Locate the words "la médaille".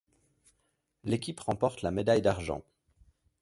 1.83-2.23